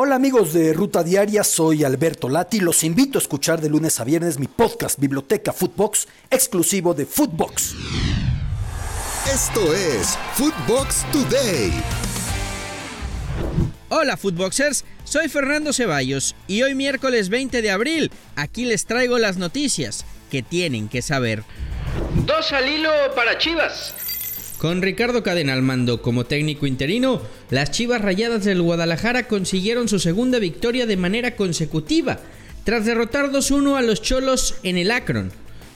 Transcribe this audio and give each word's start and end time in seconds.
Hola 0.00 0.14
amigos 0.14 0.52
de 0.52 0.72
Ruta 0.74 1.02
Diaria, 1.02 1.42
soy 1.42 1.82
Alberto 1.82 2.28
Lati. 2.28 2.60
Los 2.60 2.84
invito 2.84 3.18
a 3.18 3.20
escuchar 3.20 3.60
de 3.60 3.68
lunes 3.68 3.98
a 3.98 4.04
viernes 4.04 4.38
mi 4.38 4.46
podcast 4.46 4.96
Biblioteca 4.96 5.52
Footbox, 5.52 6.06
exclusivo 6.30 6.94
de 6.94 7.04
Footbox. 7.04 7.74
Esto 9.26 9.74
es 9.74 10.16
Footbox 10.34 11.04
Today. 11.10 11.72
Hola 13.88 14.16
Footboxers, 14.16 14.84
soy 15.02 15.28
Fernando 15.28 15.72
Ceballos 15.72 16.36
y 16.46 16.62
hoy 16.62 16.76
miércoles 16.76 17.28
20 17.28 17.60
de 17.60 17.70
abril 17.72 18.12
aquí 18.36 18.66
les 18.66 18.84
traigo 18.86 19.18
las 19.18 19.36
noticias 19.36 20.04
que 20.30 20.44
tienen 20.44 20.88
que 20.88 21.02
saber. 21.02 21.42
Dos 22.24 22.52
al 22.52 22.68
hilo 22.68 22.92
para 23.16 23.36
Chivas. 23.36 23.94
Con 24.58 24.82
Ricardo 24.82 25.22
Cadena 25.22 25.52
al 25.52 25.62
mando 25.62 26.02
como 26.02 26.26
técnico 26.26 26.66
interino, 26.66 27.22
las 27.48 27.70
Chivas 27.70 28.02
Rayadas 28.02 28.44
del 28.44 28.60
Guadalajara 28.60 29.28
consiguieron 29.28 29.86
su 29.88 30.00
segunda 30.00 30.40
victoria 30.40 30.84
de 30.84 30.96
manera 30.96 31.36
consecutiva, 31.36 32.18
tras 32.64 32.84
derrotar 32.84 33.30
2-1 33.30 33.76
a 33.76 33.82
los 33.82 34.02
Cholos 34.02 34.56
en 34.64 34.76
el 34.76 34.90
Akron. 34.90 35.30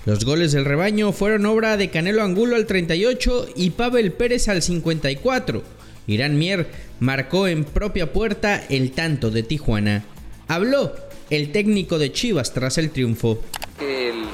Los 0.05 0.24
goles 0.24 0.51
del 0.51 0.65
rebaño 0.65 1.12
fueron 1.12 1.47
obra 1.47 1.77
de 1.77 1.91
Canelo 1.91 2.24
Angulo 2.24 2.57
al 2.57 2.66
38 2.66 3.51
y 3.55 3.71
Pavel 3.71 4.12
Pérez 4.15 4.48
al 4.48 4.62
54. 4.62 5.62
Irán 6.09 6.37
Mier 6.37 6.66
marcó 6.99 7.46
en 7.46 7.62
propia 7.62 8.12
puerta 8.12 8.65
el 8.69 8.91
tanto 8.91 9.30
de 9.30 9.45
Tijuana. 9.45 10.02
Habló 10.49 10.93
el 11.30 11.52
técnico 11.52 12.01
de 12.01 12.10
Chivas 12.10 12.52
tras 12.52 12.79
el 12.79 12.91
triunfo. 12.91 13.41
El 13.80 14.24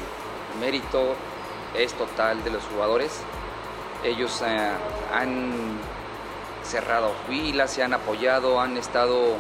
mérito 0.59 1.15
es 1.79 1.93
total 1.93 2.43
de 2.45 2.51
los 2.51 2.63
jugadores 2.63 3.11
ellos 4.05 4.43
eh, 4.47 4.71
han 5.15 5.79
cerrado 6.65 7.13
filas, 7.29 7.73
se 7.73 7.83
han 7.83 7.95
apoyado, 7.95 8.61
han 8.61 8.77
estado 8.77 9.37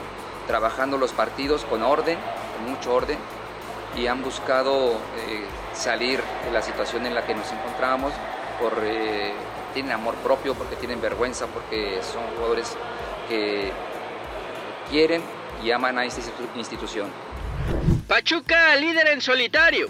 trabajando 0.46 0.96
los 0.96 1.12
partidos 1.12 1.64
con 1.64 1.82
orden, 1.82 2.18
con 2.56 2.70
mucho 2.70 2.94
orden, 2.94 3.18
y 3.96 4.06
han 4.06 4.22
buscado 4.22 4.92
eh, 4.92 5.44
salir 5.74 6.20
de 6.44 6.50
la 6.50 6.62
situación 6.62 7.06
en 7.06 7.14
la 7.14 7.26
que 7.26 7.34
nos 7.34 7.50
encontrábamos. 7.52 8.12
Por, 8.60 8.72
eh, 8.82 9.32
tienen 9.74 9.92
amor 9.92 10.14
propio, 10.16 10.54
porque 10.54 10.76
tienen 10.76 11.00
vergüenza, 11.00 11.46
porque 11.46 12.00
son 12.02 12.22
jugadores 12.34 12.76
que 13.28 13.70
quieren 14.90 15.22
y 15.62 15.70
aman 15.70 15.98
a 15.98 16.04
esta 16.04 16.20
institución. 16.56 17.10
Pachuca, 18.06 18.74
líder 18.76 19.08
en 19.08 19.20
solitario. 19.20 19.88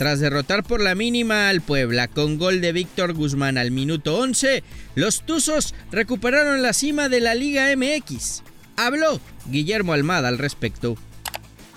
Tras 0.00 0.18
derrotar 0.18 0.64
por 0.64 0.80
la 0.80 0.94
mínima 0.94 1.50
al 1.50 1.60
Puebla 1.60 2.08
con 2.08 2.38
gol 2.38 2.62
de 2.62 2.72
Víctor 2.72 3.12
Guzmán 3.12 3.58
al 3.58 3.70
minuto 3.70 4.16
11, 4.16 4.64
los 4.94 5.26
Tuzos 5.26 5.74
recuperaron 5.92 6.62
la 6.62 6.72
cima 6.72 7.10
de 7.10 7.20
la 7.20 7.34
Liga 7.34 7.66
MX. 7.76 8.42
Habló 8.76 9.20
Guillermo 9.50 9.92
Almada 9.92 10.28
al 10.28 10.38
respecto. 10.38 10.96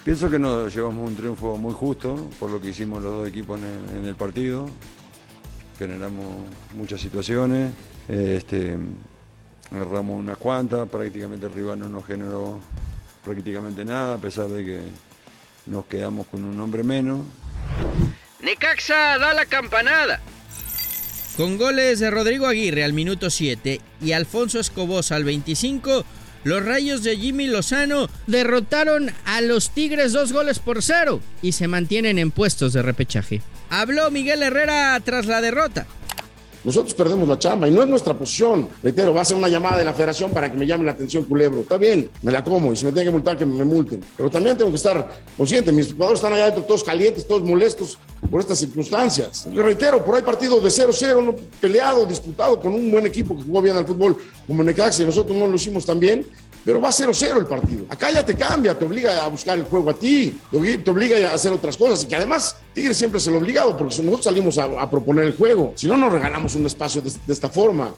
Pienso 0.05 0.29
que 0.29 0.39
nos 0.39 0.73
llevamos 0.73 1.05
un 1.05 1.17
triunfo 1.17 1.57
muy 1.57 1.73
justo 1.73 2.29
por 2.39 2.49
lo 2.49 2.61
que 2.61 2.69
hicimos 2.69 3.03
los 3.03 3.11
dos 3.11 3.27
equipos 3.27 3.59
en 3.59 4.05
el, 4.05 4.15
partido. 4.15 4.69
Generamos 5.77 6.45
muchas 6.77 7.01
situaciones, 7.01 7.73
este, 8.07 8.77
agarramos 9.69 10.17
unas 10.17 10.37
cuantas, 10.37 10.87
prácticamente 10.87 11.47
el 11.47 11.53
rival 11.53 11.77
no 11.77 11.89
nos 11.89 12.05
generó 12.05 12.61
prácticamente 13.25 13.83
nada, 13.83 14.15
a 14.15 14.17
pesar 14.17 14.47
de 14.47 14.63
que 14.63 14.79
nos 15.65 15.87
quedamos 15.87 16.25
con 16.27 16.45
un 16.45 16.57
hombre 16.61 16.83
menos. 16.83 17.19
Necaxa 18.43 19.17
da 19.19 19.33
la 19.33 19.45
campanada. 19.45 20.19
Con 21.37 21.57
goles 21.57 21.99
de 21.99 22.11
Rodrigo 22.11 22.45
Aguirre 22.45 22.83
al 22.83 22.91
minuto 22.91 23.29
7 23.29 23.79
y 24.01 24.11
Alfonso 24.11 24.59
Escobosa 24.59 25.15
al 25.15 25.23
25, 25.23 26.05
los 26.43 26.65
rayos 26.65 27.03
de 27.03 27.15
Jimmy 27.15 27.47
Lozano 27.47 28.09
derrotaron 28.27 29.11
a 29.25 29.39
los 29.39 29.69
Tigres 29.69 30.11
dos 30.11 30.33
goles 30.33 30.59
por 30.59 30.83
cero 30.83 31.21
y 31.41 31.53
se 31.53 31.69
mantienen 31.69 32.19
en 32.19 32.31
puestos 32.31 32.73
de 32.73 32.81
repechaje. 32.81 33.41
Habló 33.69 34.11
Miguel 34.11 34.43
Herrera 34.43 34.99
tras 35.03 35.25
la 35.25 35.39
derrota. 35.39 35.87
Nosotros 36.63 36.93
perdemos 36.93 37.27
la 37.27 37.37
chamba 37.37 37.67
y 37.67 37.71
no 37.71 37.83
es 37.83 37.89
nuestra 37.89 38.13
posición. 38.13 38.69
Reitero, 38.81 39.13
va 39.13 39.21
a 39.21 39.25
ser 39.25 39.35
una 39.35 39.49
llamada 39.49 39.77
de 39.77 39.85
la 39.85 39.93
federación 39.93 40.31
para 40.31 40.49
que 40.49 40.57
me 40.57 40.65
llame 40.65 40.85
la 40.85 40.91
atención 40.91 41.25
Culebro. 41.25 41.61
Está 41.61 41.77
bien, 41.77 42.09
me 42.21 42.31
la 42.31 42.43
como 42.43 42.71
y 42.71 42.75
si 42.77 42.85
me 42.85 42.91
tienen 42.91 43.07
que 43.07 43.11
multar, 43.11 43.37
que 43.37 43.45
me 43.45 43.65
multen. 43.65 44.01
Pero 44.15 44.29
también 44.29 44.57
tengo 44.57 44.69
que 44.71 44.77
estar 44.77 45.09
consciente. 45.35 45.71
Mis 45.73 45.91
jugadores 45.91 46.19
están 46.19 46.33
allá 46.33 46.43
adentro 46.43 46.63
todos 46.63 46.83
calientes, 46.83 47.27
todos 47.27 47.43
molestos 47.43 47.97
por 48.31 48.39
estas 48.39 48.59
circunstancias. 48.59 49.47
Yo 49.51 49.61
reitero, 49.61 50.03
por 50.05 50.15
ahí 50.15 50.21
partido 50.21 50.61
de 50.61 50.69
0-0, 50.69 51.35
peleado, 51.59 52.05
disputado 52.05 52.59
con 52.59 52.73
un 52.73 52.89
buen 52.89 53.05
equipo 53.05 53.35
que 53.35 53.43
jugó 53.43 53.61
bien 53.61 53.75
al 53.75 53.85
fútbol 53.85 54.17
como 54.47 54.63
Necaxa 54.63 55.03
y 55.03 55.05
nosotros 55.05 55.37
no 55.37 55.47
lo 55.47 55.55
hicimos 55.55 55.85
tan 55.85 55.99
bien 55.99 56.25
pero 56.65 56.79
va 56.79 56.89
0-0 56.89 57.37
el 57.37 57.45
partido. 57.45 57.85
Acá 57.89 58.11
ya 58.11 58.25
te 58.25 58.35
cambia, 58.35 58.77
te 58.77 58.85
obliga 58.85 59.23
a 59.23 59.27
buscar 59.27 59.57
el 59.57 59.65
juego 59.65 59.89
a 59.89 59.93
ti, 59.93 60.37
te 60.51 60.91
obliga 60.91 61.29
a 61.29 61.33
hacer 61.33 61.51
otras 61.51 61.77
cosas 61.77 62.03
y 62.03 62.07
que 62.07 62.15
además 62.15 62.55
Tigre 62.73 62.93
siempre 62.93 63.19
es 63.19 63.27
el 63.27 63.35
obligado 63.35 63.77
porque 63.77 63.95
nosotros 63.97 64.23
salimos 64.23 64.57
a, 64.57 64.89
proponer 64.89 65.25
el 65.25 65.35
juego, 65.35 65.73
si 65.75 65.87
no 65.87 65.97
nos 65.97 66.11
regalamos 66.11 66.55
un 66.55 66.65
espacio 66.65 67.01
de, 67.01 67.11
de 67.11 67.33
esta 67.33 67.49
forma. 67.49 67.93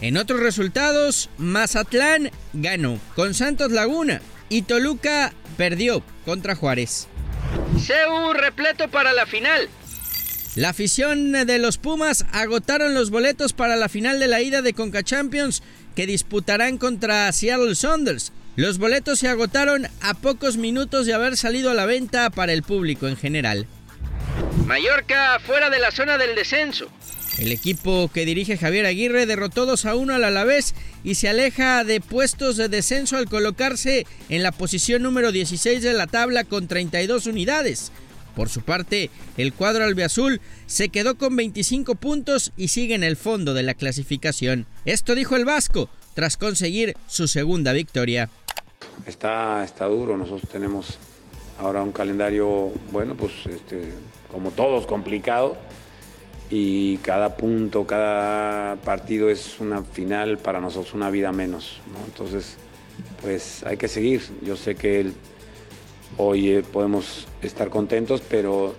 En 0.00 0.16
otros 0.16 0.40
resultados, 0.40 1.28
Mazatlán 1.36 2.30
ganó 2.52 2.98
con 3.14 3.34
Santos 3.34 3.70
Laguna 3.70 4.22
y 4.48 4.62
Toluca 4.62 5.32
perdió 5.56 6.02
contra 6.24 6.54
Juárez. 6.54 7.06
CEU 7.78 8.32
repleto 8.32 8.88
para 8.88 9.12
la 9.12 9.26
final. 9.26 9.68
La 10.56 10.70
afición 10.70 11.30
de 11.30 11.58
los 11.60 11.78
Pumas 11.78 12.26
agotaron 12.32 12.92
los 12.92 13.10
boletos 13.10 13.52
para 13.52 13.76
la 13.76 13.88
final 13.88 14.18
de 14.18 14.26
la 14.26 14.42
ida 14.42 14.62
de 14.62 14.74
Conca 14.74 15.04
Champions 15.04 15.62
que 15.94 16.08
disputarán 16.08 16.76
contra 16.76 17.30
Seattle 17.30 17.76
Saunders. 17.76 18.32
Los 18.56 18.78
boletos 18.78 19.20
se 19.20 19.28
agotaron 19.28 19.86
a 20.00 20.14
pocos 20.14 20.56
minutos 20.56 21.06
de 21.06 21.14
haber 21.14 21.36
salido 21.36 21.70
a 21.70 21.74
la 21.74 21.86
venta 21.86 22.30
para 22.30 22.52
el 22.52 22.64
público 22.64 23.06
en 23.06 23.16
general. 23.16 23.68
Mallorca 24.66 25.38
fuera 25.38 25.70
de 25.70 25.78
la 25.78 25.92
zona 25.92 26.18
del 26.18 26.34
descenso. 26.34 26.90
El 27.38 27.52
equipo 27.52 28.10
que 28.12 28.26
dirige 28.26 28.58
Javier 28.58 28.86
Aguirre 28.86 29.26
derrotó 29.26 29.66
2 29.66 29.86
a 29.86 29.94
1 29.94 30.14
al 30.14 30.24
Alavés 30.24 30.74
y 31.04 31.14
se 31.14 31.28
aleja 31.28 31.84
de 31.84 32.00
puestos 32.00 32.56
de 32.56 32.68
descenso 32.68 33.16
al 33.16 33.28
colocarse 33.28 34.04
en 34.28 34.42
la 34.42 34.50
posición 34.50 35.02
número 35.02 35.30
16 35.30 35.80
de 35.80 35.92
la 35.92 36.08
tabla 36.08 36.42
con 36.42 36.66
32 36.66 37.26
unidades. 37.26 37.92
Por 38.40 38.48
su 38.48 38.62
parte, 38.62 39.10
el 39.36 39.52
cuadro 39.52 39.84
albiazul 39.84 40.40
se 40.64 40.88
quedó 40.88 41.18
con 41.18 41.36
25 41.36 41.96
puntos 41.96 42.54
y 42.56 42.68
sigue 42.68 42.94
en 42.94 43.04
el 43.04 43.16
fondo 43.16 43.52
de 43.52 43.62
la 43.62 43.74
clasificación. 43.74 44.64
Esto 44.86 45.14
dijo 45.14 45.36
el 45.36 45.44
Vasco 45.44 45.90
tras 46.14 46.38
conseguir 46.38 46.96
su 47.06 47.28
segunda 47.28 47.74
victoria. 47.74 48.30
Está, 49.06 49.62
está 49.62 49.84
duro, 49.84 50.16
nosotros 50.16 50.50
tenemos 50.50 50.96
ahora 51.58 51.82
un 51.82 51.92
calendario, 51.92 52.72
bueno, 52.90 53.14
pues 53.14 53.32
este, 53.44 53.92
como 54.32 54.52
todos, 54.52 54.86
complicado. 54.86 55.58
Y 56.48 56.96
cada 56.96 57.36
punto, 57.36 57.86
cada 57.86 58.76
partido 58.76 59.28
es 59.28 59.60
una 59.60 59.82
final 59.82 60.38
para 60.38 60.62
nosotros, 60.62 60.94
una 60.94 61.10
vida 61.10 61.30
menos. 61.30 61.82
Entonces, 62.06 62.56
pues 63.20 63.62
hay 63.64 63.76
que 63.76 63.88
seguir. 63.88 64.22
Yo 64.40 64.56
sé 64.56 64.76
que 64.76 65.00
el 65.00 65.14
hoy 66.16 66.50
eh, 66.50 66.62
podemos 66.62 67.26
estar 67.42 67.70
contentos, 67.70 68.22
pero, 68.28 68.74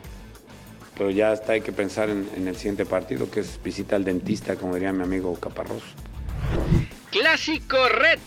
pero 0.97 1.09
ya 1.09 1.31
hasta 1.31 1.53
hay 1.53 1.61
que 1.61 1.71
pensar 1.71 2.09
en, 2.09 2.27
en, 2.35 2.47
el 2.47 2.55
siguiente 2.55 2.85
partido, 2.85 3.29
que 3.29 3.41
es 3.41 3.59
visita 3.63 3.95
al 3.95 4.03
dentista, 4.03 4.55
como 4.55 4.75
diría 4.75 4.93
mi 4.93 5.03
amigo 5.03 5.33
Caparrós. 5.39 5.83
Clásico 7.11 7.77
Red. 7.89 8.19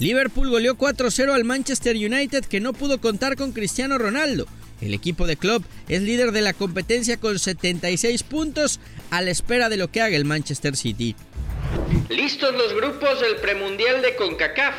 Liverpool 0.00 0.50
goleó 0.50 0.76
4-0 0.76 1.32
al 1.32 1.44
Manchester 1.44 1.94
United 1.94 2.44
que 2.44 2.60
no 2.60 2.72
pudo 2.72 3.00
contar 3.00 3.36
con 3.36 3.52
Cristiano 3.52 3.96
Ronaldo. 3.98 4.46
El 4.80 4.92
equipo 4.92 5.26
de 5.26 5.36
club 5.36 5.64
es 5.88 6.02
líder 6.02 6.32
de 6.32 6.42
la 6.42 6.52
competencia 6.52 7.16
con 7.16 7.38
76 7.38 8.22
puntos 8.24 8.80
a 9.10 9.22
la 9.22 9.30
espera 9.30 9.68
de 9.68 9.76
lo 9.76 9.88
que 9.88 10.02
haga 10.02 10.16
el 10.16 10.24
Manchester 10.24 10.76
City. 10.76 11.14
Listos 12.08 12.54
los 12.54 12.74
grupos 12.74 13.20
del 13.20 13.36
premundial 13.36 14.02
de 14.02 14.16
CONCACAF. 14.16 14.74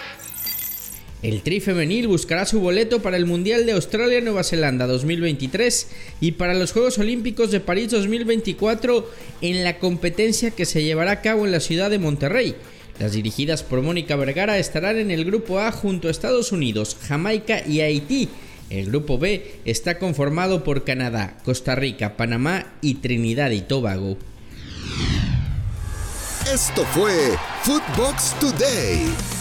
El 1.21 1.41
Tri 1.41 1.59
femenil 1.59 2.07
buscará 2.07 2.45
su 2.45 2.59
boleto 2.59 3.01
para 3.01 3.17
el 3.17 3.25
Mundial 3.25 3.65
de 3.65 3.71
Australia-Nueva 3.71 4.43
Zelanda 4.43 4.85
2023 4.85 5.87
y 6.21 6.33
para 6.33 6.53
los 6.53 6.71
Juegos 6.71 6.99
Olímpicos 6.99 7.51
de 7.51 7.59
París 7.59 7.89
2024 7.89 9.09
en 9.41 9.63
la 9.63 9.79
competencia 9.79 10.51
que 10.51 10.65
se 10.65 10.83
llevará 10.83 11.11
a 11.11 11.21
cabo 11.21 11.45
en 11.45 11.51
la 11.51 11.59
ciudad 11.59 11.89
de 11.89 11.99
Monterrey. 11.99 12.55
Las 12.99 13.13
dirigidas 13.13 13.63
por 13.63 13.81
Mónica 13.81 14.15
Vergara 14.15 14.57
estarán 14.57 14.97
en 14.97 15.11
el 15.11 15.25
grupo 15.25 15.59
A 15.59 15.71
junto 15.71 16.07
a 16.07 16.11
Estados 16.11 16.51
Unidos, 16.51 16.95
Jamaica 17.07 17.65
y 17.65 17.81
Haití. 17.81 18.29
El 18.69 18.87
grupo 18.87 19.17
B 19.17 19.59
está 19.65 19.99
conformado 19.99 20.63
por 20.63 20.83
Canadá, 20.83 21.37
Costa 21.43 21.75
Rica, 21.75 22.17
Panamá 22.17 22.73
y 22.81 22.95
Trinidad 22.95 23.51
y 23.51 23.61
Tobago. 23.61 24.17
Esto 26.51 26.85
fue 26.85 27.35
Footbox 27.63 28.39
Today. 28.39 29.34